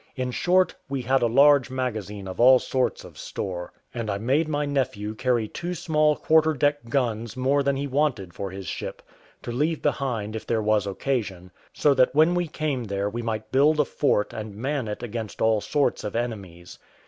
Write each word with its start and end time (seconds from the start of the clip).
In 0.15 0.31
short, 0.31 0.73
we 0.89 1.03
had 1.03 1.21
a 1.21 1.27
large 1.27 1.69
magazine 1.69 2.27
of 2.27 2.39
all 2.39 2.57
sorts 2.57 3.03
of 3.03 3.19
store; 3.19 3.71
and 3.93 4.09
I 4.09 4.17
made 4.17 4.47
my 4.47 4.65
nephew 4.65 5.13
carry 5.13 5.47
two 5.47 5.75
small 5.75 6.15
quarter 6.15 6.53
deck 6.55 6.89
guns 6.89 7.37
more 7.37 7.61
than 7.61 7.75
he 7.75 7.85
wanted 7.85 8.33
for 8.33 8.49
his 8.49 8.65
ship, 8.65 9.03
to 9.43 9.51
leave 9.51 9.83
behind 9.83 10.35
if 10.35 10.47
there 10.47 10.59
was 10.59 10.87
occasion; 10.87 11.51
so 11.71 11.93
that 11.93 12.15
when 12.15 12.33
we 12.33 12.47
came 12.47 12.85
there 12.85 13.11
we 13.11 13.21
might 13.21 13.51
build 13.51 13.79
a 13.79 13.85
fort 13.85 14.33
and 14.33 14.55
man 14.55 14.87
it 14.87 15.03
against 15.03 15.39
all 15.39 15.61
sorts 15.61 16.03
of 16.03 16.15
enemies. 16.15 16.79